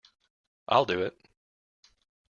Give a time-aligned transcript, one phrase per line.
[0.67, 1.15] I'll do it.